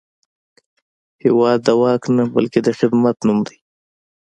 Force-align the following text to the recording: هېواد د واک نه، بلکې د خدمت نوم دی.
هېواد 1.23 1.59
د 1.65 1.69
واک 1.81 2.03
نه، 2.15 2.23
بلکې 2.35 2.59
د 2.63 2.69
خدمت 2.79 3.17
نوم 3.25 3.39
دی. 3.47 3.57